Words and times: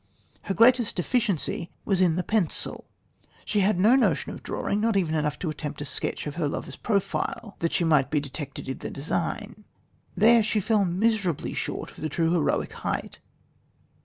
Her 0.45 0.55
greatest 0.55 0.95
deficiency 0.95 1.69
was 1.85 2.01
in 2.01 2.15
the 2.15 2.23
pencil 2.23 2.85
she 3.45 3.59
had 3.59 3.77
no 3.79 3.95
notion 3.95 4.31
of 4.31 4.41
drawing, 4.41 4.81
not 4.81 4.95
enough 4.97 5.11
even 5.15 5.31
to 5.39 5.49
attempt 5.51 5.79
a 5.79 5.85
sketch 5.85 6.25
of 6.25 6.37
her 6.37 6.47
lover's 6.47 6.75
profile, 6.75 7.55
that 7.59 7.71
she 7.73 7.83
might 7.83 8.09
be 8.09 8.19
detected 8.19 8.67
in 8.67 8.79
the 8.79 8.89
design. 8.89 9.63
There 10.17 10.41
she 10.41 10.59
fell 10.59 10.85
miserably 10.85 11.53
short 11.53 11.91
of 11.91 11.97
the 11.97 12.09
true 12.09 12.31
heroic 12.31 12.73
height... 12.73 13.19